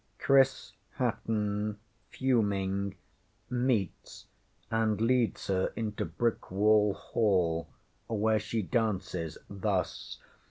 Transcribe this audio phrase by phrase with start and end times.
[0.17, 1.77] ŌĆśChris Hatton,
[2.09, 2.95] fuming,
[3.51, 4.25] meets
[4.71, 7.69] and leads her into Brickwall Hall,
[8.07, 10.17] where she dances thus.